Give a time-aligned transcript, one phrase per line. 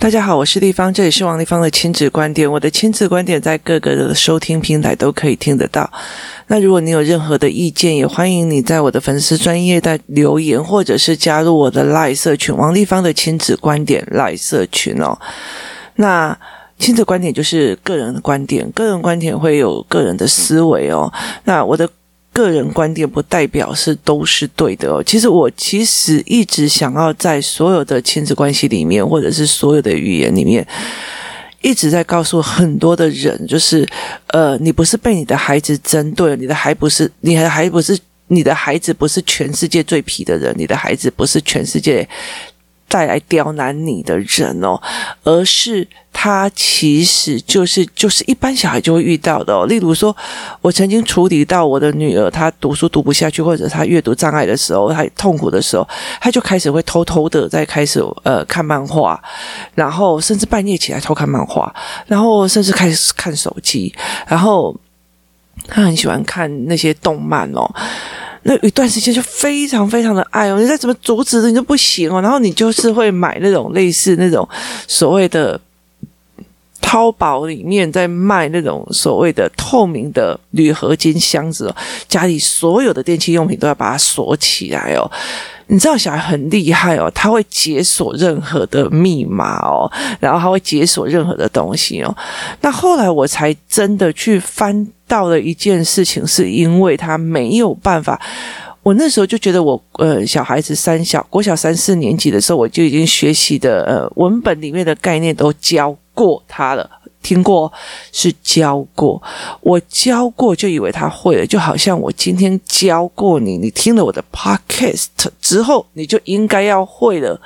[0.00, 2.50] 大家好，我是丽芳，这里是王立芳的亲子观点。
[2.50, 5.92] 我的亲子观点在各个的收听平台都可以听得到。
[6.46, 15.18] 那如果你有任何的意见，也欢迎你在我的粉丝专页的留言，或者是加入我的赖社群王立芳的亲子观点赖社群哦。
[15.96, 16.34] 那
[16.78, 21.12] 亲子观点就是个人的观点，个人观点会有个人的思维哦。
[21.44, 21.86] 那我的。
[22.40, 25.02] 个人观点不代表是都是对的。
[25.04, 30.66] 其实我其实一直想要在所有的亲子关系里面，或者是所有的语言里面，
[31.60, 33.86] 一直在告诉很多的人，就是
[34.28, 37.98] 呃，你不是被你的孩子针对，你的孩不是，你的孩不是，
[38.28, 42.08] 你的孩子不是全世界最皮的人，你的孩子不是全世界。
[42.90, 44.78] 带来刁难你的人哦，
[45.22, 49.64] 而是他其实就是就是一般小孩就会遇到的哦。
[49.66, 50.14] 例如说，
[50.60, 55.88] 我曾经处理到我的女儿，她读书读不下去，或者她阅读障碍的时候，她痛苦的时候，
[56.20, 59.22] 她就开始会偷偷的在开始呃看漫画，
[59.76, 61.72] 然后甚至半夜起来偷看漫画，
[62.08, 63.94] 然后甚至开始看手机，
[64.26, 64.76] 然后
[65.68, 67.72] 她很喜欢看那些动漫哦。
[68.42, 74.48] 那一段时间就非常非常的爱哦，你再怎么阻止你都不行哦，然后你就是会买那种类似那种
[74.88, 75.60] 所谓的
[76.80, 81.76] 淘宝里面在卖那种所谓的透明的铝合金箱子哦，
[82.08, 85.10] 家里所有的电器用品都要把它锁起来哦。
[85.70, 92.14] 你知道小孩很厉害哦，他会解锁任何的密码哦，然后他会解锁任何的东西哦。
[92.60, 98.20] 那后来我才真的去翻到了一件事情，是因为他没有办法。
[98.82, 106.90] 我那时候就觉得我呃小孩子三小国小三四年级的时候，我就已经学习的呃文本里面的概念都教过他了。
[107.22, 107.70] 听过
[108.12, 109.22] 是教过，
[109.60, 115.06] 我教过就以为他会了，就好像我今天教过你，你听了我的 podcast
[115.40, 117.40] 之后，你就应该要会了。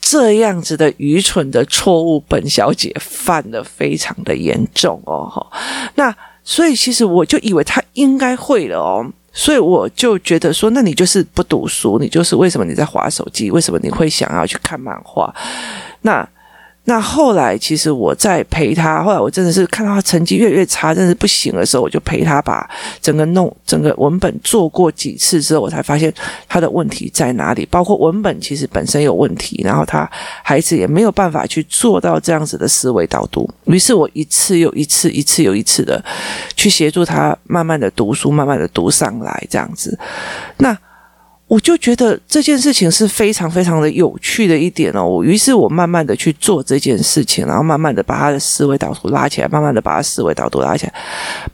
[0.00, 5.46] 这样子的愚蠢的错误，本小姐犯得非常的严重哦。
[5.96, 13.50] 那所以其实我就以为他应该会了哦，所以我就觉得说，那你就是不读书，你就是为什么你在滑手机？
[13.50, 15.34] 为什么你会想要去看漫画？
[16.02, 16.26] 那。
[16.84, 19.02] 那后来，其实我在陪他。
[19.02, 22.68] 后来我真的是看到他成绩越来越差，真的是不行的时候，我就陪他把
[23.00, 26.12] 整个弄整个文本做过几次之后，我才发现
[26.48, 27.66] 他的问题在哪里。
[27.70, 30.10] 包括文本其实本身有问题，然后他
[30.42, 33.48] 孩子也没有办法去做到这样子的思维导读。
[33.66, 36.02] 于是我一次又一次，一次又一次的
[36.56, 39.96] 去协助他，慢慢的读书，慢慢的读上来，这样子。
[40.56, 40.76] 那。
[41.50, 50.94] 我就觉得这件事情是非常非常的有趣的一点哦，我于是我慢慢的去做这件事情，然后慢慢的把他的思维导图拉起来，慢慢的把他思维导图拉起来，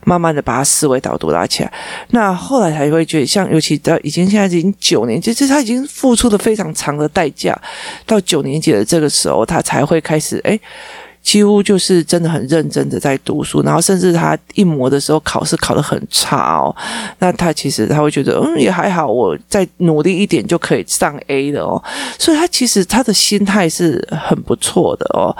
[0.05, 1.73] 慢慢的把他思维导图拉起来。
[2.11, 7.59] 那后来才会觉得，像尤其到已经现在已经九年，其实他已经付出了非常长的代价，
[8.05, 10.61] 到九年级的这个时候，他才会开始诶
[11.27, 16.73] 几乎就是真的很认真的在读书，然后甚至他一模的时候考试考得很差哦，
[17.19, 21.83] 那他其实他会觉得嗯也还好，我再努力一点就可以上 A 的哦，
[22.17, 25.35] 所以他其实他的心态是很不错的哦。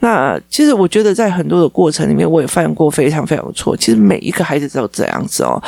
[0.00, 3.76] 那其实我觉得在很多的过程里面，我也犯过非常非常错。
[3.76, 5.62] 其实每一个孩子都这样子哦。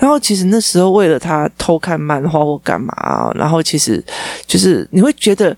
[0.00, 4.02] 然后其实那时候为了他偷看漫画或干嘛，然后其实
[4.48, 5.56] 就是你会觉得。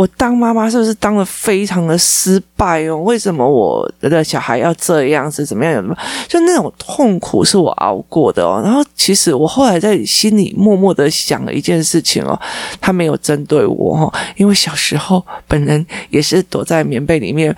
[0.00, 2.96] 我当妈妈是不是当得非常的失败哦？
[2.96, 5.44] 为什么我的小孩要这样子？
[5.44, 5.74] 怎么样？
[5.74, 5.94] 有什么？
[6.26, 8.62] 就那种痛苦是我熬过的哦。
[8.64, 12.40] 然后其实我后来在心里默默的想了一件事情哦，
[12.80, 17.54] 他没有针对我哦，因为小时候本人也是躲在棉被里面，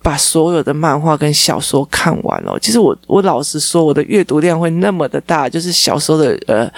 [0.00, 2.58] 把所有的漫画跟小说看完了。
[2.58, 6.72] 其实我我老实说，我的阅读量会那么的大，就是小时候的呃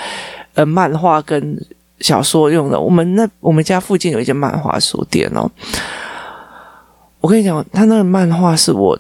[0.55, 1.57] 呃漫画跟。
[2.01, 5.51] 小说用的，我们那我们家附近有一间漫画书店哦。
[7.21, 8.99] 我跟你讲，他那个漫画是我，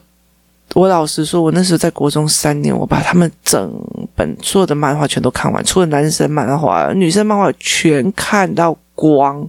[0.74, 3.72] 我老实说，我那时候在国中三年，我把他们整
[4.16, 9.48] 本所有的漫画全都看完，除了男生漫画，女生漫画全看到光。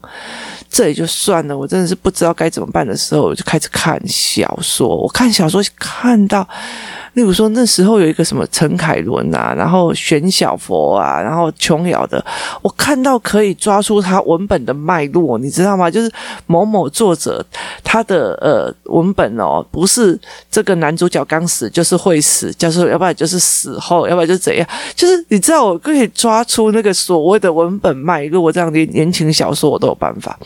[0.70, 4.88] 这也就算了，我真的是不知道该怎么办的时候，我就开始看小说。
[4.96, 6.48] 我看小说看到。
[7.14, 12.24] 例如说，那时候有一个什么陈凯伦啊，然后玄小佛啊，然后琼瑶的，
[12.62, 15.90] 我看到可以抓出他文本的脉络，你知道吗？
[15.90, 16.12] 就是
[16.46, 17.44] 某某作者
[17.84, 20.18] 他的呃文本哦，不是
[20.52, 30.40] 这个男主角刚死就是会死，就是要不然就是死后，要不然就怎样，就是你知道我可以抓出那个所谓的文本脉络，这样的言情小说我都有办法。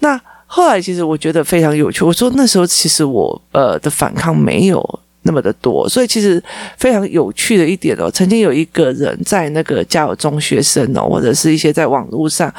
[0.00, 5.00] 那后来其实我觉得非常有趣，我说那时候其实我呃的反抗没有。
[5.26, 6.42] 那么的多，所以其实
[6.78, 12.52] 非常有趣的一点哦，曾经有一个人在那个教中学生哦，或者是一些在网络上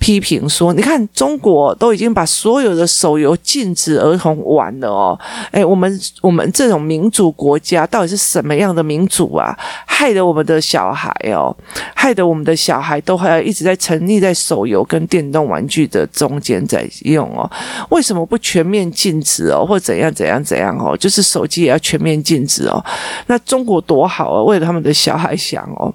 [0.00, 5.20] 批评说：“你看，中国都已经把所有的手游禁止儿童玩了哦，
[5.52, 9.56] 诶，我们我们这种民主国家到底是什么样的民主啊？
[9.84, 11.54] 害得我们的小孩哦，
[11.94, 17.48] 害得我们的小孩都还要一直在沉溺在手游跟电动玩具的中间在用哦。
[17.90, 20.96] 为什么不全面禁止哦，或怎样怎样怎样哦？
[20.96, 22.82] 就是手机也要全面禁止哦。
[23.26, 25.92] 那中国多好啊，为了他们的小孩想哦，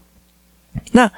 [0.92, 1.12] 那。”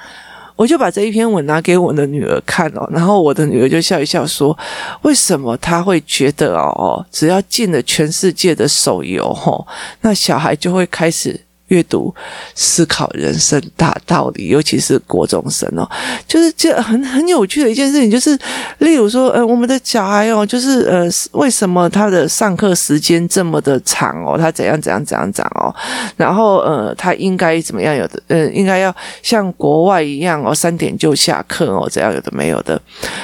[0.58, 4.58] 我就把这一篇文拿给我的女儿看哦，然后我的女儿就笑一笑说
[5.04, 9.66] ：“为什么她会觉得哦，只要进了全世界的手游哦，
[10.02, 12.14] 那小孩就会开始。”阅读、
[12.56, 15.90] 思考人生大道理，尤其是国中生哦，
[16.28, 18.38] 就是这很很有趣的一件事情，就是
[18.80, 24.38] 例如说，呃，我们的小孩哦，就是呃，为什么他的上课时间这么的长哦？
[24.38, 25.74] 他怎样怎样怎样讲哦？
[26.16, 27.96] 然后呃，他应该怎么样？
[27.96, 32.80] 有的呃，应该要像国外一样哦，三点就下课哦，这样有的没有的，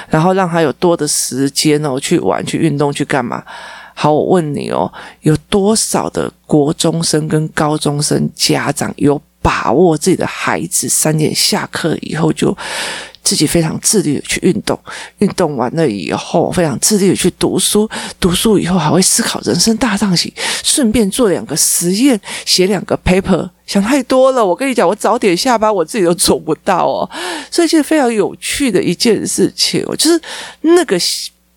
[0.10, 3.44] 然后让他有多的时间哦，去玩、去运动、去干嘛？
[3.94, 4.92] 好，我问你哦，
[5.22, 12.56] 有多少的国中生跟高中生家长有把握自己的孩子三点下课以后就
[13.24, 14.78] 自己非常自律的去运动，
[15.20, 24.46] 运动完了以后非常自律的去读书，读书以后还会思考人生大道理，顺便做两个实验，写两个 paper，想太多了。
[24.46, 27.10] 我跟你讲，我早点下班，我自己都做不到哦。
[27.50, 30.22] 所以，其实非常有趣的一件事情，就是
[30.62, 31.00] 那个。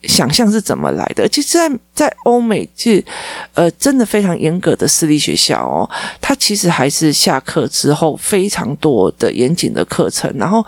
[0.06, 1.28] 想象是怎么来的？
[1.28, 3.04] 其实在，在欧美，其实
[3.54, 5.88] 呃，真的非常严格的私立学校哦，
[6.20, 10.32] 它其实还是下课之后非常多的严谨的课程。
[10.36, 10.64] 然后，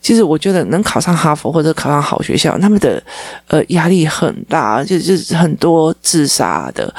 [0.00, 3.02] 其实我觉得能考上哈佛或者考上好学校，他们的
[3.48, 6.92] 呃压力很大，就就是很多自杀的。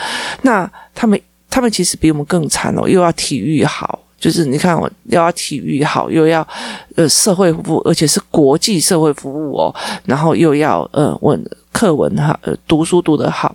[0.43, 1.19] 那他们
[1.49, 3.99] 他们其实比我们更惨哦，又要体育好。
[4.19, 6.47] 就是你看，我又要体育好，又要
[6.95, 9.75] 呃社会服务，而且是国际社会服务哦，
[10.05, 11.37] 然后又要呃问
[11.73, 13.53] 课文哈，呃读书读得好。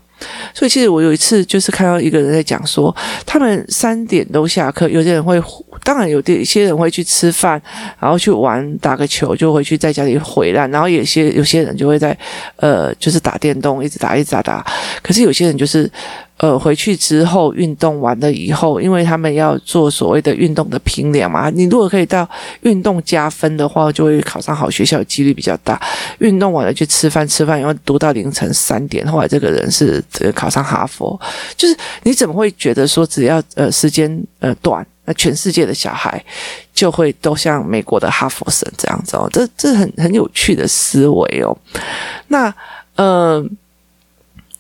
[0.55, 2.95] 所以其实我有一次就是看到一个人在讲说，
[3.25, 5.41] 他们三点都下课，有些人会，
[5.85, 7.61] 当然有的一些人会去吃饭，
[7.99, 12.17] 然后去玩打个球，就回去在家里回来，然后有些有些人就会在
[12.57, 14.65] 呃就是打电动，一直打一直打打。
[15.03, 15.91] 可是有些人就是。
[16.39, 22.25] 呃，回去之后运动完了以后，因为他们要做所谓的运动的评量嘛，你如果可以到
[22.61, 25.81] 运动加分的话，就会考上好学校，几率比较大。
[26.21, 30.01] 运动完了去吃饭，吃饭然后读到凌晨三点，后来这个人是
[30.35, 31.19] 考上哈佛。
[31.57, 36.25] 就是你怎么会觉得说只要呃时间呃短，那全世界的小孩
[36.75, 39.29] 就会都像美国的哈佛生这样子哦？
[39.33, 41.57] 这这很很有趣的思维哦。
[42.29, 42.55] 那
[42.97, 43.45] 呃。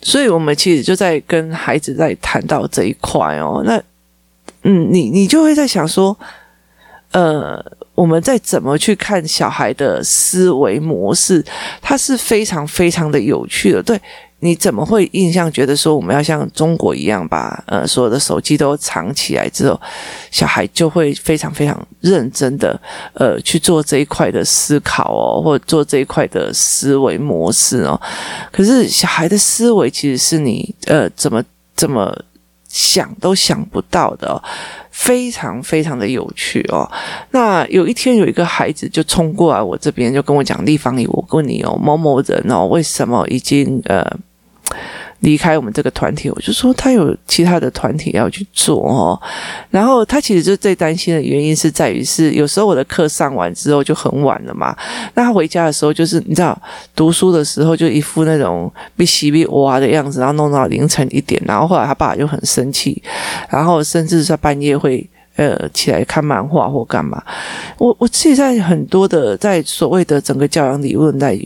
[0.00, 3.64] 所以，我们其实就在跟孩子在谈到这一块哦。
[3.66, 3.76] 那，
[4.62, 6.16] 嗯，你你就会在想说，
[7.10, 7.60] 呃，
[7.96, 11.44] 我们在怎么去看小孩的思维模式？
[11.82, 14.00] 它是非常非常的有趣的，对。
[14.40, 19.80] 你怎么会印象觉得说我们要像中国一样把呃所有的手机都藏起来之后，
[20.30, 22.80] 小孩就会非常非常认真的
[23.14, 28.00] 呃去做这一块的思考哦，或做这一块的思维模式哦。
[28.52, 31.42] 可是小孩的思维其实是你呃怎么
[31.74, 32.16] 怎么
[32.68, 34.40] 想都想不到的哦，
[34.92, 36.88] 非常非常的有趣哦。
[37.32, 44.08] 那有一天有一个孩子就冲过来我这边就跟我讲：“立方体，我问你哦，某某人哦，为什么已经呃。”
[45.20, 49.20] 离开我们这个团体，我就说他有其他的团体要去做哦。
[49.68, 54.76] 然后他其实就最担心的原因是在于是有时候我的课上完之后就很晚了嘛。
[55.14, 56.56] 那他回家的时候就是你知道
[56.94, 61.42] 读书的时候就一副那种被洗被挖的样子，然后弄到凌晨一点。
[61.44, 63.02] 然后后来他爸就很生气，
[63.50, 65.04] 然后甚至在半夜会
[65.34, 67.20] 呃起来看漫画或干嘛。
[67.78, 71.36] 我我自己在很多的在所谓的整个教养理论在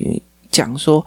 [0.51, 1.03] 讲说。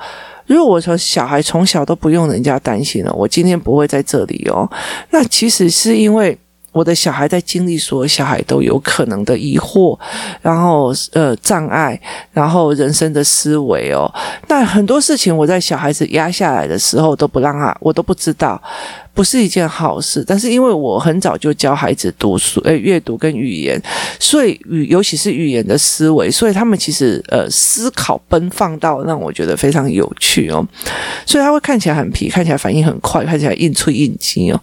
[0.47, 4.69] 如果我说小孩从小都不用人家担心了，我今天不会在这里哦。
[5.09, 6.37] 那其实是因为
[6.75, 9.97] 我的小孩在经历所有小孩都有可能的疑惑，
[10.41, 11.97] 然后呃障碍，
[12.33, 14.13] 然后人生的思维哦。
[14.49, 18.61] 那很多事情我在小孩子压下来的时候都不让他，我都不知道。
[19.13, 23.81] 不是一件好事，但是因为我很早就教孩子读书、诶阅读跟语言，
[24.19, 30.67] 所以语尤其是语言的思维，所以他们其实呃思考奔放到让我觉得非常有趣哦，
[31.25, 34.61] 所以他会看起来很皮，看起来反应很快，看起来应出应激哦，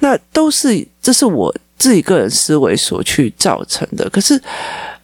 [0.00, 1.54] 那都是这是我。
[1.84, 4.08] 自己个人思维所去造成的。
[4.08, 4.40] 可是。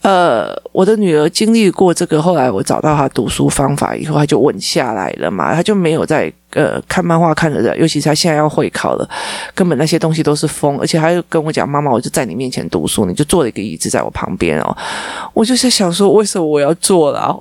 [0.02, 9.06] 呃，我的女儿经历过这个，后来我找到她读书方法以后，她就稳下来了嘛，她就没有再呃看漫画看的，尤其是她现在要会考了，
[9.54, 14.74] 根本那些东西都是疯，而且她又跟我讲，妈妈，我就在你面前读书，你就坐了一个椅子在我旁边哦，
[15.34, 17.38] 我就在想说，为什么我要坐了？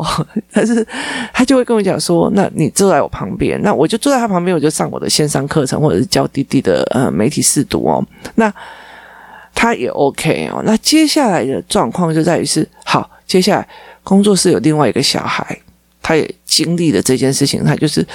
[0.51, 0.85] 但是
[1.31, 8.03] 她就会跟我讲说，那你坐在我旁边，那我就坐在她旁边，我就上我的线上课程，或者是教弟弟的呃媒体试读哦，
[8.35, 8.53] 那。
[9.61, 13.67] 他也 OK 哦，那接下来的状况就在于是，好，接下来
[14.05, 15.45] 工作室有另外一个小孩，
[16.01, 18.07] 他也经历了这件事情，他就是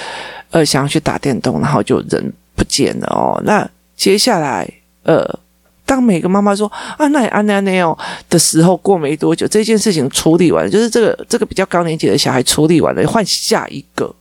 [0.49, 3.39] 呃想要去打电动，然后就人不见了哦。
[3.45, 4.67] 那接下来
[5.03, 5.23] 呃，
[5.85, 6.65] 当每个妈妈说
[6.97, 7.95] 啊，那也安那那哦
[8.27, 14.11] 的时候，过没多久，这件事情处理完，就是这个这个比较高年级的小孩处理完了，换下一个，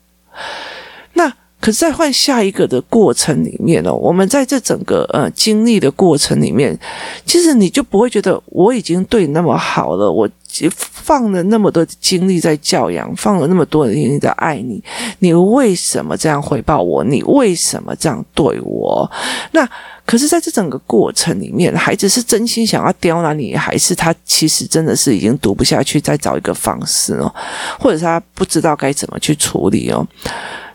[1.64, 6.78] 可是，在换下一个的过程里面哦，我们在这整个呃经历的过程里面，
[7.24, 10.28] 其实你就不会觉得我已经对你那么好了，我
[10.76, 14.84] 放了那么多精力在教养，放了那么多的精力在爱你，
[15.20, 17.02] 你为什么这样回报我？
[17.02, 19.10] 你为什么这样对我？
[19.52, 19.66] 那
[20.04, 27.34] 可是，在这整个过程里面，孩子是真心想要刁难你，还是他其实真的是已经读不下去，再找一个方式哦，
[27.80, 30.06] 或者是他不知道该怎么去处理哦？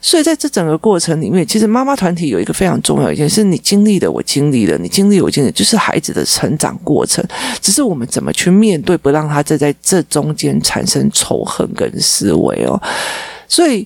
[0.01, 7.23] 所以在这整个过程里面，其实妈妈团体有一个非常重要一件事：你经历的，我经历了；你经历，我经历，就是孩子的成长过程。
[7.61, 12.81] 只是我们怎么去面对，不让他再在这中间产生仇恨跟思维哦。
[13.47, 13.85] 所以，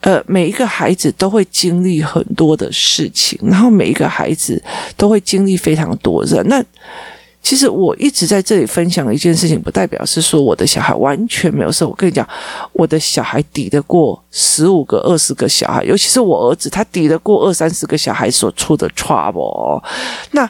[0.00, 4.62] 呃，每一个孩子都会经历很多的事情，然后每一个孩子
[4.96, 6.42] 都会经历非常多的。
[6.44, 6.64] 那
[7.42, 11.84] 其实我一直在这里分享的一件事情，不代表是说我的小孩完全没有事。
[11.84, 12.26] 我跟你讲，
[12.72, 19.82] 我的小孩抵得过十五个、二十个小孩，尤其是我儿子，他抵得过二三十个小孩所出的 trouble。
[20.32, 20.48] 那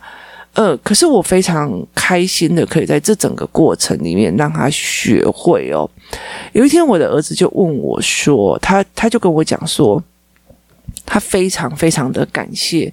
[0.52, 5.88] 呃，可是我非常开心的，可以在这整个过程里面让他学会哦。
[6.52, 10.02] 有一天，我的儿子就问我说：“他他就跟我讲说，
[11.06, 12.92] 他非常非常的感谢。”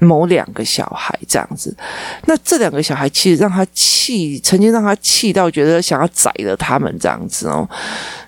[0.00, 1.76] 某两个小孩这样子，
[2.24, 7.68] 那这两个小孩其实让他气，曾经让他气到觉得想要宰了他们这样子哦。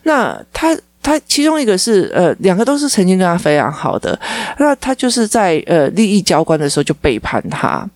[0.03, 4.19] 那他他其中一个是呃，两个都是曾经跟他非常好的，
[4.59, 7.89] 那他就是在呃利益交关的时候就背叛他。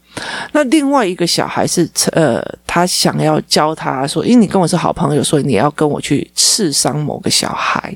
[0.52, 7.94] 那另外一个小孩是呃，他想要教他说，因为你跟我是好朋友，所以你要跟我去刺伤某个小孩。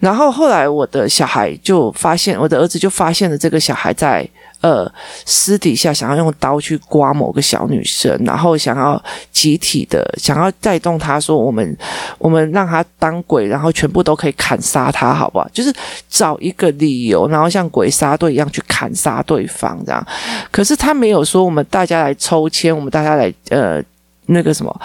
[0.00, 4.28] 然后后来我的小孩就发现，我的儿子就发现了这个小孩在。
[4.60, 4.90] 呃，
[5.24, 9.00] 私底下想要用刀去刮某个小女生，然后想要
[9.30, 11.76] 集体的想要带动他说，我们
[12.18, 15.48] 我们让他当鬼，然后全部都可以砍杀他，好不好？
[15.52, 15.72] 就是
[16.08, 20.04] 找一个理由，然后像鬼杀队一样去砍杀对方这样。
[20.50, 23.80] 可是他没有说我们大家来抽签，我们大家来呃
[24.26, 24.80] 那个什么，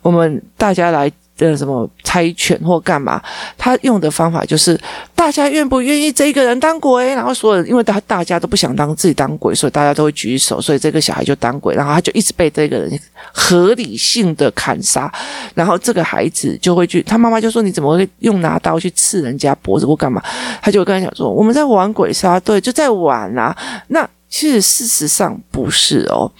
[0.00, 1.10] 我们大家来。
[1.46, 3.22] 的什么猜拳或干嘛？
[3.56, 4.78] 他用的方法就是
[5.14, 7.14] 大家愿不愿意这个人当鬼？
[7.14, 13.00] 然后所有人，因为他大家都不想当自己当鬼，所以大家都会举手，所以这个小孩就当鬼，然后他就一直被这个人
[13.32, 15.12] 合理性的砍杀，
[15.54, 20.22] 然后这个孩子就会去，他妈妈就说：“你怎么会用拿刀去刺人家脖子或干嘛？”
[20.60, 23.56] 他就跟他讲说：“我们在玩鬼杀队，就在玩啊。”
[23.88, 24.08] 那。
[24.28, 26.30] 其实事实上不是哦，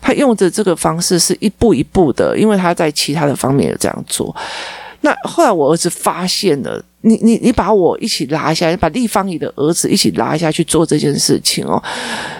[0.00, 4.34] 他用的这个方式是一步一步的，因为他在其他的方面有这样做。
[5.02, 11.80] 那后来我儿子发现了，你你你把我一起拉下来，你把立方体的儿子一起拉下去做这件事情哦，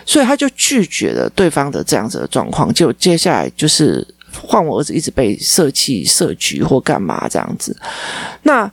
[0.05, 4.07] 所以他就拒绝了对方的这样子的状况，就接下来就是
[4.43, 7.77] 换我儿子一直被设计设局或干嘛这样子，
[8.43, 8.71] 那。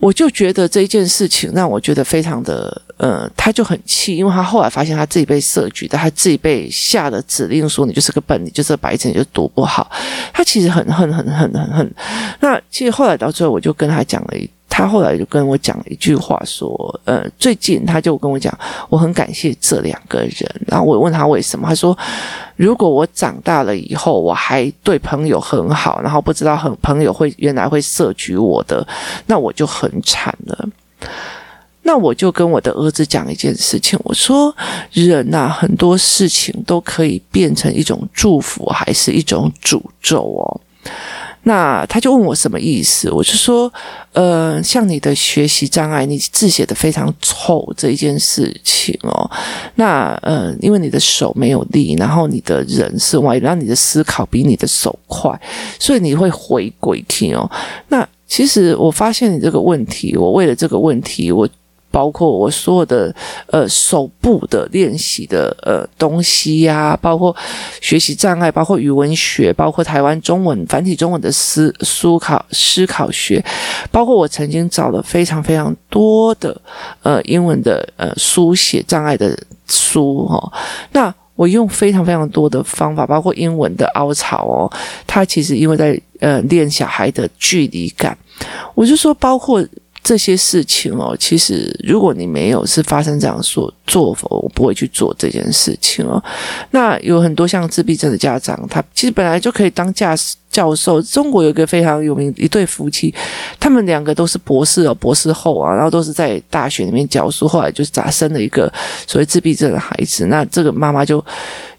[0.00, 9.90] 我就觉得这件事情让我觉得非常的，呃，他就很气，因为他后来发现他自己被设局的，他自己被下了指令说，你就是个笨，你就是个白痴，你就读不好。
[10.32, 11.94] 他其实很恨很恨很恨。
[12.40, 14.48] 那其实后来到最后，我就跟他讲了一。
[14.76, 16.68] 他后来就跟我讲了一句话，说
[17.06, 18.52] ：“呃，最近他就跟我讲，
[18.88, 20.62] 我很感谢这两个人。
[20.66, 21.96] 然后我问他为什么，他说：
[22.56, 28.84] 如果我长大了以后，我还对朋友很好，然后不知道很朋友会原来会设局我的，
[29.26, 30.68] 那我就很惨了。
[31.86, 34.54] 那我就跟我的儿子讲一件事情，我说：
[34.92, 40.60] 人呐，很多事情都可以变成一种祝福，还是一种诅咒哦。”
[41.46, 43.70] 那他就问我什么意思，我就说，
[44.14, 49.30] 呃，像你的学习障碍，你字写得非常丑这一件事情哦，
[49.74, 55.38] 那呃，因为你的手没有力，然后你的人是歪，然后你的思考比你的手快，
[55.78, 57.50] 所以你会回归听哦。
[57.88, 61.46] 那其实我发现你这个问题，我为了这个问题，我。
[61.94, 63.14] 包括我所有的
[63.46, 67.34] 呃手部的练习的呃东西呀、包括
[67.80, 73.44] 学习障碍，包括语文学，包括台湾中文繁体中文的思思考思考学，
[73.92, 76.60] 包括我曾经找了非常非常多的
[77.04, 80.52] 呃英文的呃书写障碍的书哈、哦，
[80.90, 81.14] 那。
[81.36, 84.70] 我用非常非常多的方法，包括英文的凹槽哦，
[85.04, 88.16] 它其实因为在呃练小孩的距离感，
[88.72, 89.60] 我就说包括
[90.04, 96.22] 这些事情哦，其实如果你没有是发生这样说做法，我不会去做这件事情哦。
[96.70, 100.36] 那有很多像自闭症的家长，他其实本来就可以当驾驶。
[100.54, 103.12] 教授，中国有一个非常有名一对夫妻，
[103.58, 108.72] 他们两个都是博士哦，博士后啊，然后都是在大学里面教书，后来就是咋生了一个
[109.04, 111.24] 所谓自闭症的孩子，那这个妈妈就。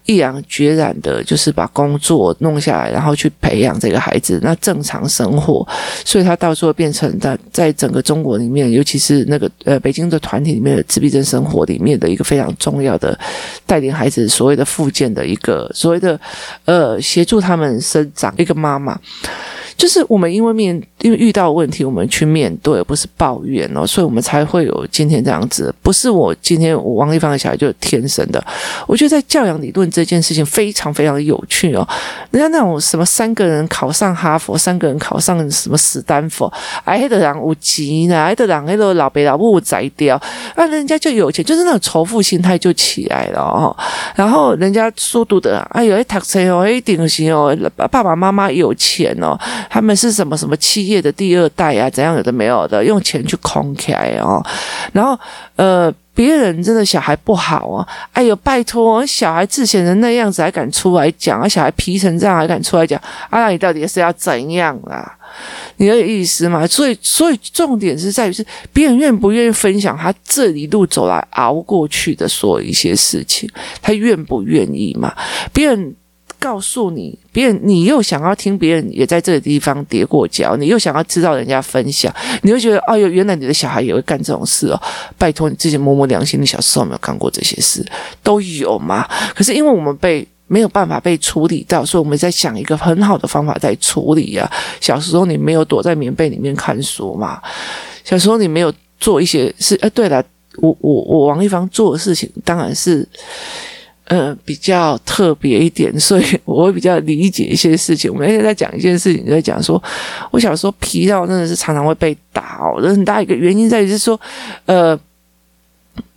[0.05, 5.67] 毅然决然的，就是把工作弄下来，然后去培养这个孩子，那正常生活，
[6.03, 13.17] 所以他到时候变成在在整个中国里面，尤其是那个呃北京的团体里面的自闭症生活里面的一个非常重要的
[13.65, 16.19] 带领孩子所谓的复健的一个所谓的
[16.65, 18.99] 呃协助他们生长一个妈妈。
[19.77, 25.71] 就是我们因为面因为遇到问题，我们去面对，不是抱怨哦，所以我们才会有今天这样子。
[25.83, 28.43] 不是我今天王丽芳的小孩就是天生的。
[28.87, 31.87] 我觉得在教养理论这件事情非常非常有趣哦。
[32.31, 36.51] 人家那种什么三个人考上哈佛，三个人考上什么史丹佛，
[36.83, 40.19] 哎，的人无钱呢，哎的人那个老被老母宰掉，
[40.55, 43.77] 那人家就有钱，就是那种仇富心态就起来了哦。
[44.15, 47.55] 然后人家书读的，哎呦，哎读书哦，哎顶行哦，
[47.91, 49.37] 爸爸妈妈有钱哦。
[49.69, 51.89] 他们是什么什么企业的第二代啊？
[51.89, 54.43] 怎样有的没有的，用钱去空开哦。
[54.93, 55.17] 然后
[55.55, 61.47] 呃，别人真的小孩不好啊，哎呦，拜托，小孩自显成那样子还敢出来讲啊？
[61.47, 62.99] 小孩皮成这样还敢出来讲？
[63.29, 65.17] 啊，那你到底是要怎样啦？
[65.77, 66.65] 你有意思吗？
[66.67, 73.49] 所以，所以重点是在于是别人愿不愿意分享他这一路走来熬过去的所有一些事情，
[73.81, 75.13] 他愿不愿意嘛？
[75.51, 75.95] 别人。
[76.45, 84.79] 告诉你，别人你又想要听别人也在这个地方跌过跤，你又想要知道人家分享，你会觉得，哎呦，原来你的小孩也会干这种事哦！
[85.17, 87.83] 拜托你自己摸摸良心，你小时候有没有干过这些事？
[88.21, 89.09] 都有吗？
[89.33, 94.53] 可是因为我们被没有办法被处理到，所以我们在想一个很好的方法在处理呀、啊。
[94.79, 97.41] 小时候你没有躲在棉被里面看书嘛？
[98.03, 99.75] 小时候你没有做一些事？
[99.81, 100.23] 哎，对了，
[100.57, 103.09] 我我我王一芳做的事情当然是。
[104.07, 108.11] 呃，比较特别一点， 所以我会比较理解一些事情。
[108.11, 109.81] 我们现在在讲一件事情，就在讲说，
[110.29, 112.79] 我小时候皮到真的是常常会被打哦。
[112.81, 114.19] 很大一个原因在于是说，
[114.67, 114.95] 呃，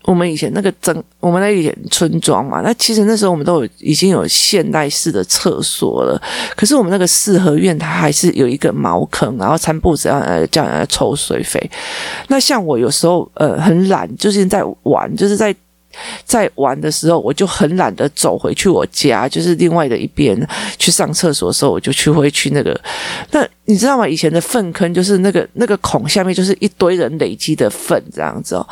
[0.04, 6.20] 我们以前那个整，我们那以前村庄嘛，那其实那时候我们都有已经有现代式的厕所了，
[6.54, 11.58] 可是我们那个四合院它还是有一个茅坑，然后餐布子要呃叫人家抽水肥。
[12.26, 15.56] 那像我有时候呃很懒，就是在玩，就是在。
[16.24, 20.36] 在玩的时候，我就很懒得走回去我家，就是另外的一边
[20.78, 22.78] 去上厕所的时候，我就去回去那个。
[23.30, 24.06] 那你知道吗？
[24.06, 28.66] 以前的粪坑就是那个那个孔下面就是一堆人累积的粪这样子哦。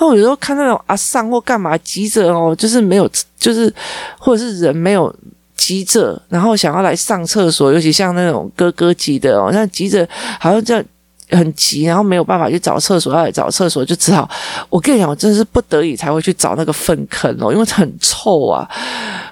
[0.00, 3.72] 那我有时候看那种阿上或干嘛急着哦，就是没有，就是
[4.18, 5.14] 或者是人没有
[5.56, 10.08] 急着，然后想要来上厕所，尤其像那种哥哥级的哦，那急着
[10.40, 10.84] 好像这样。
[11.30, 14.28] 很急，然后没有办法去找厕所，要来找厕所就只好，
[14.68, 18.68] 我跟你讲，我真的是不得已才会去找那个粪坑哦，因为很臭啊。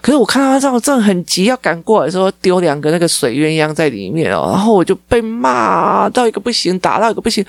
[0.01, 7.45] 可是我看到他这样，真的很急，要赶过来时候丢两个那个水鸳鸯在里面哦，然后我就被骂到一个不行，打到一个不行。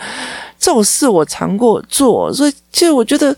[0.59, 3.35] 这种事我常过做，所以其实我觉得，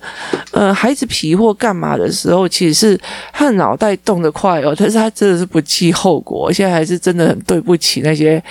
[0.52, 3.00] 呃，孩子皮或干嘛的时候，其实是
[3.32, 6.52] 他的脑袋动得快哦，但是他真的是不计后果。
[6.52, 8.44] 现在还是真的很对不起那些。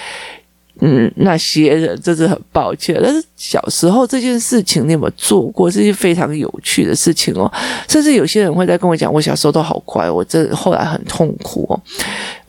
[0.81, 2.99] 嗯，那些人真是很抱歉。
[3.03, 5.71] 但是小时候这件事情，你有没有做过？
[5.71, 7.51] 这些非常有趣的事情哦。
[7.89, 11.81] 甚至有些人会在跟我讲，我小时候都好乖，我这后来很痛苦哦。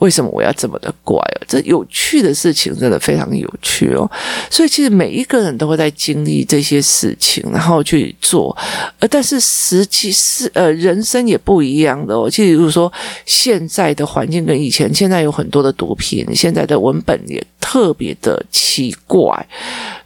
[0.06, 1.42] 为什么我要这么的怪哦？
[1.48, 4.08] 这有趣的事情真的非常有趣哦。
[4.52, 8.56] 所以其实每一个人都会在经历这些事情，然后去做。
[9.00, 12.30] 呃，但是实际是呃，人生也不一样的哦。
[12.30, 12.92] 其实如果说
[13.26, 19.48] 现在的环境跟以前，现在有很多的毒品，现在的文本也特别的奇怪，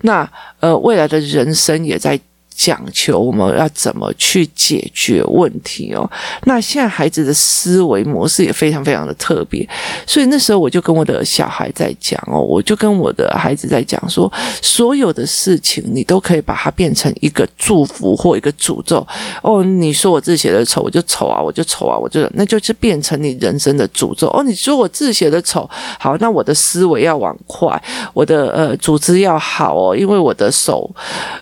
[0.04, 0.26] 那
[0.62, 2.18] 呃，未来的人生也在。
[2.60, 6.10] 讲求我们要怎么去解决问题哦。
[6.44, 9.66] 那现在孩子的思维模式也非常非常的特别，
[10.06, 14.30] 所以那时候我就跟我的小孩在讲哦，我就跟我的孩子在讲说，
[14.62, 19.08] 所有的事情你都可以把它变成一个祝福或一个诅咒
[19.42, 19.64] 哦。
[19.64, 24.44] 你说我字写的丑，我就丑啊，我就丑啊，我就那就是变成你人生的诅咒哦。
[24.44, 27.82] 你说我字写的丑，好，那我的思维要往快，
[28.14, 30.94] 我的呃组织要好哦，因为我的手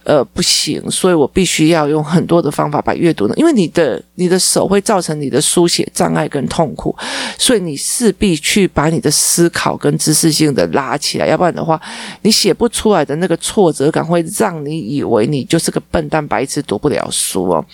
[0.04, 6.94] 呃不行，所所以我必须要用很多的方法把阅读呢，因为你的你的手会造成你的书写障碍跟痛苦，
[7.38, 11.80] 所以你势必去把你的思考跟知识性的拉起来，要不然的话，
[12.24, 17.66] 你写不出来的那个挫折感会让你以为你就是个笨蛋白痴，读不了书哦。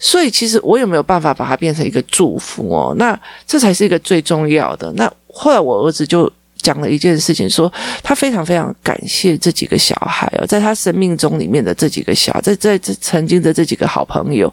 [0.00, 2.92] 所以其实我有没有办法把它变成一个祝福哦？
[2.98, 3.16] 那
[3.46, 4.92] 这才是一个最重要的。
[4.94, 6.28] 那后来我儿子就。
[6.58, 14.52] 讲了一件事情，说他非常非常感谢这几个小孩哦，在他生命中里面的这几个小，在在这曾经的这几个好朋友，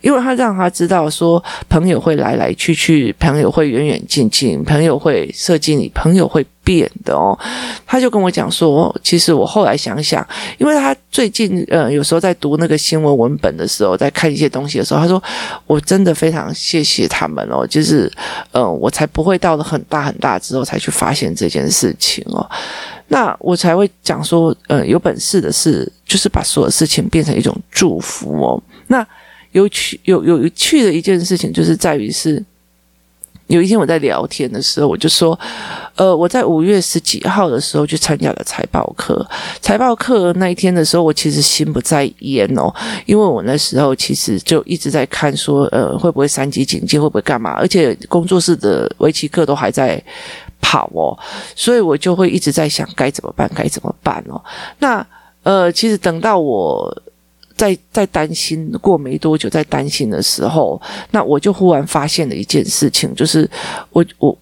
[0.00, 6.46] 因为他让他知道说，朋友会来来去去，朋友会远远近近，朋友会设计你，朋友会。
[6.62, 7.36] 变的哦，
[7.86, 10.26] 他就跟我讲说，其实我后来想想，
[10.58, 15.22] 因为他最近呃有时候在读那个新闻文本的时候，在看一些东西的时候，他说
[15.66, 18.10] 我真的非常谢谢他们哦，就是
[18.52, 22.48] 呃我才不会到了很大很大之后才去发现这件事情哦，
[23.08, 28.62] 那我才会讲说，呃有本事的是就是把所有事情变成一种祝福哦。
[28.86, 29.06] 那
[29.52, 32.44] 有趣有有趣的一件事情就是在于是。
[33.50, 35.38] 有一天我在聊天的时候，我就说，
[35.96, 39.26] 呃，我在五月十几号的时候去参加了财报课。
[39.60, 42.72] 财报课那一天的时候，我其实心不在焉哦，
[43.06, 47.50] 因为我那时候其实就一直在看说，呃，会不会三级警戒，会不会干嘛？
[47.50, 50.00] 而且工作室的围棋课都还在
[50.60, 51.18] 跑哦，
[51.56, 54.40] 所以我就会一直在想该怎么办，该怎么办哦。
[54.78, 55.04] 那
[55.42, 56.96] 呃，其实等到我。
[57.56, 63.48] 在在担心过没多久，在担心的时候，那我就忽然发现了一件事情，就是
[63.90, 64.36] 我我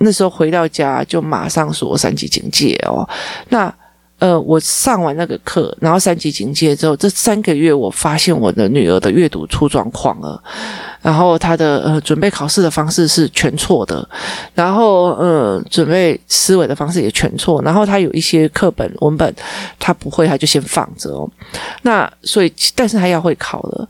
[0.00, 3.08] 那时候回到家就马上说三级警戒哦，
[3.48, 3.74] 那。
[4.18, 10.42] 呃，我上完那个课，然后三级警戒之后，这三个月我发现我的女儿的阅读出状况了，
[11.00, 14.08] 然后她的呃准备考试的方式是全错的，
[14.54, 19.32] 然后呃准备思维的方式也全错，然后她有一些课本文本
[19.78, 21.30] 她不会，她就先放着哦。
[21.82, 23.88] 那所以，但是她要会考了。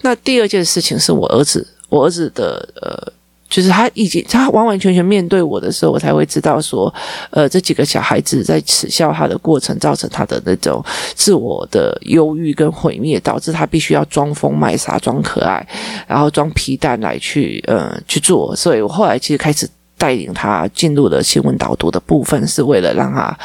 [0.00, 3.12] 那第二件事情是我儿子，我儿子的呃。
[3.48, 6.92] 就是他已经他完完全全面对我的时候，我才会知道说，
[7.30, 15.66] 呃，这几个小孩子在耻笑他的过程，造成他的那种自我的忧郁跟毁灭，导致他必须要装疯卖傻、装可爱，
[16.06, 18.54] 然后装皮蛋来去呃去做。
[18.56, 23.38] 所以我后来其实开始带领他进入了新闻导读的部分，是为了让他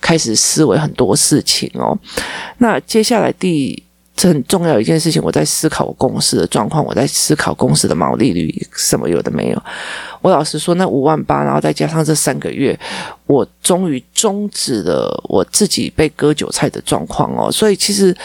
[0.00, 1.96] 开始思维很多事情哦。
[2.58, 3.82] 那接下来第。
[4.16, 9.62] 这很重要一件事情，我在思考我公司的状况，我在思考公司的毛利率什么有的没有。
[10.22, 12.78] 我老实说，那五万八，然后再加上这三个月，
[13.26, 17.50] 我终于终止了我自己被割韭菜的状况哦。
[17.50, 18.16] 所以其实，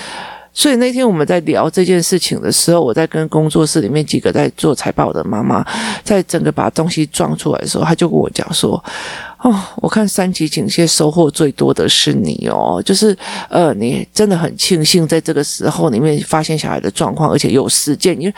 [0.53, 5.65] 所以那天我们在聊这件事情的时候，我在跟工作室里面几个在做财报的妈妈，
[6.03, 8.81] 在整个把东西装出来的时候，他就跟我讲说。
[9.41, 13.17] 哦，我看三级警戒收获最多的是你哦，就是
[13.49, 18.19] 呃，你真的很庆幸在这个时候里面发现小孩的状况，而且有时间。
[18.19, 18.33] 因为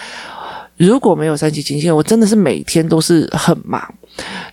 [0.78, 3.82] 如果没有三级警戒，我真的是每天都是很忙，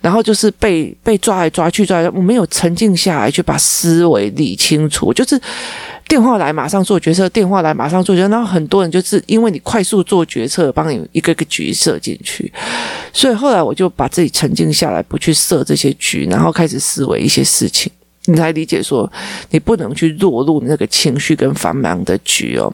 [0.01, 5.41] 然后就是被被抓来抓去抓来，我没有沉静下来去把思维理清楚，就是。
[6.09, 12.51] 电话来马上做决策，电话来马上做决策，然后很多人就是因为你快速做决策，帮你一个个局设进去，
[13.13, 17.93] 所以后来我就把自己沉静下来，不去设这些局，然后开始思维一些事情，
[18.25, 19.11] 你才理解说
[19.51, 22.73] 你不能去落入那个情绪跟繁忙的局哦。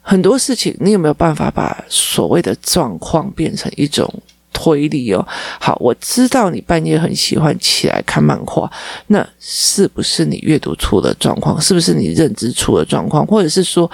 [0.00, 4.08] 很多事情你有没有办法把所谓的状况变成一种？
[4.54, 5.26] 推理哦，
[5.60, 8.70] 好，我知道你半夜很喜欢起来看漫画，
[9.08, 11.60] 那是不是你阅读出了状况？
[11.60, 13.26] 是不是你认知出了状况？
[13.26, 13.90] 或者是说，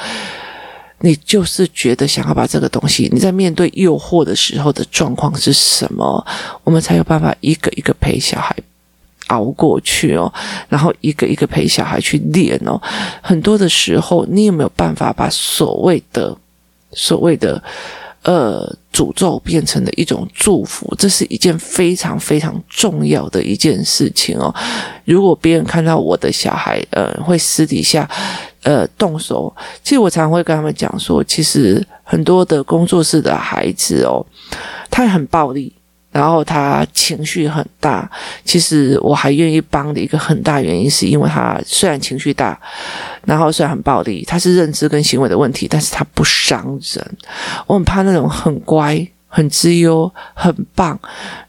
[1.00, 6.24] 你就是觉得想要把这个东西，你在面对诱惑的时候的状况是什么？
[6.62, 8.54] 我们才有办法一个一个陪小孩
[9.28, 10.32] 熬过去哦，
[10.68, 12.80] 然后一个一个陪小孩去练哦。
[13.22, 16.36] 很多的时候，你有没有办法把所谓的
[16.92, 17.60] 所谓的？
[18.22, 24.54] 呃，诅咒变成了一种祝福，这是一件非常非常重要的一件事情哦。
[25.06, 28.06] 如果别人看到我的小孩，呃，会私底下，
[28.62, 29.50] 呃，动手，
[29.82, 34.20] 其实我常会跟他们讲说，其实很多的工作室的孩子哦，
[34.90, 35.72] 他很暴力。
[36.10, 38.10] 然后他情绪很大，
[38.44, 42.58] 其实我还愿意帮的一个很大原因，是因为他虽然情绪大，
[43.24, 47.16] 然后虽然很暴力，他是认知跟行为的问题，但是他不伤人。
[47.66, 49.06] 我很怕那种很乖。
[49.32, 50.98] 很自由，很棒，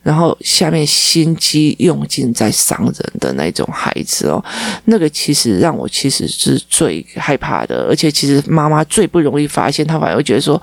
[0.04, 4.44] 然后下面心机用尽在伤人的那种孩子哦，
[4.86, 10.62] 那个其实让我其实是最害怕的，而且其实妈妈最不容易发现，她反而会觉得说，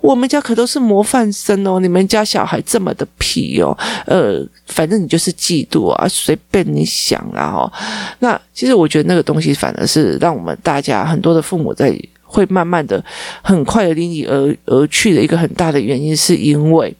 [0.00, 7.72] 我们家可都是模范生哦，你们家小孩这么的皮哦，呃，反正你就是嫉妒啊，随便你想啊，哦，
[8.18, 11.96] 那其实我觉得那个东西反而是让我们大家很多的父母在。
[12.36, 13.02] 会慢慢的、
[13.40, 16.94] 很快的离你而而去的一个很大的原因，是因为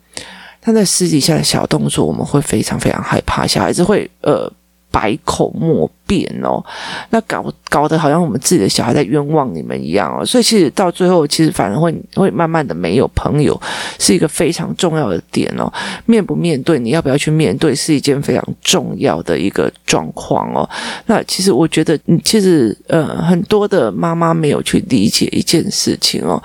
[0.63, 4.51] 他在私底下的小动作，我们会非常非常害怕，小孩子会呃。
[4.97, 6.65] 百口莫辩哦，
[7.11, 13.61] 那搞搞得好像我们自己的小孩在冤枉你们一样哦，所以其实到最后，其实反而会会慢慢的没有朋友，
[13.99, 15.71] 是一个非常重要的点哦。
[16.07, 20.67] 面不面对，你要不要去面对，是一件非常重要的一个状况哦。
[21.05, 26.43] 那其实我觉得，其实呃，很多的妈妈没有去理解一件事情哦。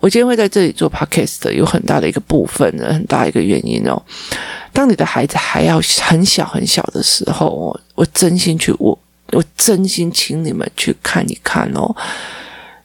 [0.00, 4.00] 我今天会在这里做 podcast，有很大的一个部分，很大一个原因哦。
[4.72, 8.96] 当你的孩子还要很小很小的时候，我我真心去我
[9.32, 11.94] 我真心请你们去看一看哦。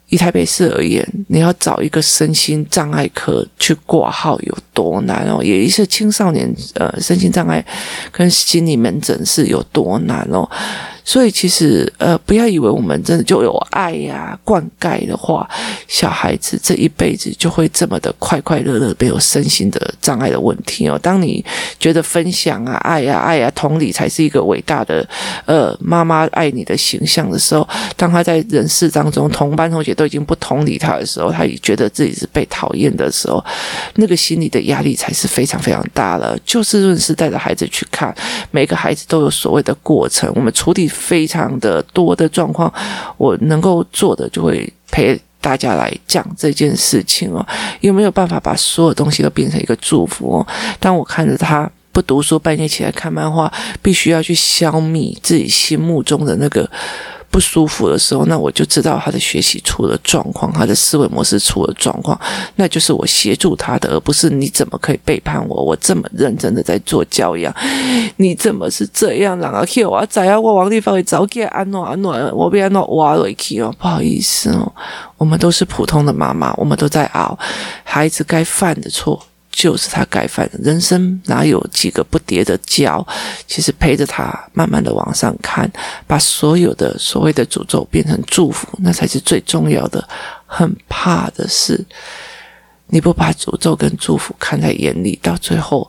[0.08, 5.42] 以台北市而言，你要找一个身心障碍科去挂号有多难哦？
[5.42, 7.64] 也是青少年呃身心障碍
[8.12, 10.48] 跟心理门诊是有多难哦？
[11.04, 15.46] 所以其实，呃，不要以为我们真的就有爱呀、灌溉的话，
[15.86, 20.98] 小孩子这一辈子就会这么的快快乐乐，没有身心的障碍的问题哦。
[21.02, 21.44] 当你
[21.78, 25.06] 觉得分享啊、爱呀、爱呀、同理才是一个伟大的，
[25.44, 33.44] 呃，妈妈爱你的形象的时候，当他在人世当中，同班同学都已经不同理他的时候，他也觉得自己是被讨厌的时候，
[33.96, 36.34] 那个心理的压力才是非常非常大了。
[36.46, 38.14] 就事论事带着孩子去看，
[38.50, 40.90] 每个孩子都有所谓的过程，我们处理。
[40.94, 42.72] 非常的多的状况，
[43.18, 47.44] 我能够做的就会陪大家来讲这件事情哦。
[47.80, 50.46] 有没有办法把所有东西都变成一个祝福哦？
[50.78, 53.52] 当我看着他不读书，半夜起来看漫画，
[53.82, 56.70] 必须要去消灭自己心目中的那个。
[57.34, 62.16] 不舒服的时候，那我就知道他的学习出了状况，他的思维模式出了状况，
[62.54, 65.64] 那就是我协助他的，而不是你怎么可以背叛我？
[65.64, 67.52] 我这么认真的在做教养，
[68.18, 69.36] 你怎么是这样？
[69.40, 74.72] 然后我啊，在啊，我往地方会早给安诺安诺，我被安诺挖了一气哦，不好意思哦，
[75.18, 77.36] 我们都是普通的妈妈，我们都在熬，
[77.82, 79.20] 孩子该犯的错。
[79.54, 83.06] 就是他该犯的，人生哪有几个不跌的跤？
[83.46, 85.70] 其实陪着他慢慢的往上看，
[86.08, 90.06] 把所有的所谓的诅咒变成祝福，那才是最重要的。
[90.44, 91.82] 很怕的是，
[92.88, 95.88] 你不把诅咒跟祝福看在眼里，到最后，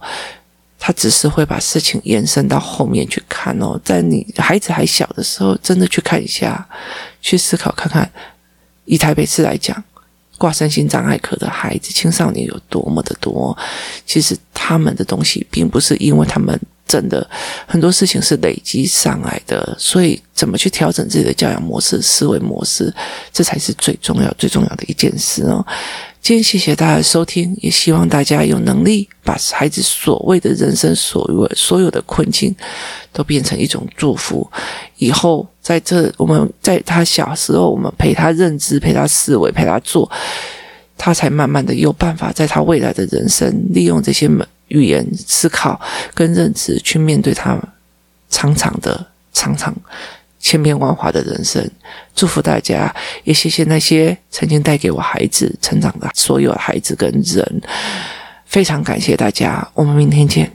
[0.77, 3.81] 他只是会把事情延伸到后面去看哦。
[3.83, 6.69] 在你孩子还小的时候，真的去看一下，
[7.19, 8.09] 去思考看看，
[8.85, 9.83] 以台北市来讲。
[10.37, 13.57] 挂身心障碍科的孩子、青少年有多么的多？
[14.05, 17.27] 其实他们的东西并不是因为他们真的
[17.65, 22.93] 很多事情是累积上来的，所以怎么去调整自己的教养模式、思维模式，
[23.33, 25.65] 这才是最重要、最重要的一件事哦。
[26.25, 32.55] 今天谢谢大家的收听，也希望大家有能力把孩子所谓的人生所谓所有的困境
[33.13, 34.49] 都变成一种祝福。
[34.97, 40.09] 以后在这，我们在他小时候，我们陪他认知、陪他思维、陪他做，
[40.97, 44.27] 他才慢慢的有办法在他未来的人生，利用这些
[44.69, 45.79] 语言思考
[46.15, 47.55] 跟认知去面对他
[48.31, 49.71] 长长的、长长。
[50.45, 51.67] 千变万化的人生，
[52.15, 57.61] 祝福大家，也谢谢那些曾经带给我孩子成长的所有孩子跟人，
[58.45, 60.51] 非常感谢大家，我们明天见。